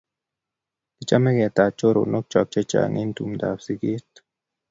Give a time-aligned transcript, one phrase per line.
[0.95, 4.09] Kichome ketach choronok chok chechang' eng' tumndap siget